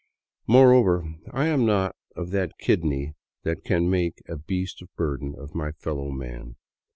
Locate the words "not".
1.63-1.95